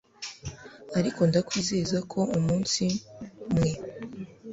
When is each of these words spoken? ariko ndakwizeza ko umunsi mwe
ariko 0.97 1.21
ndakwizeza 1.29 1.97
ko 2.11 2.19
umunsi 2.37 2.83
mwe 3.53 3.71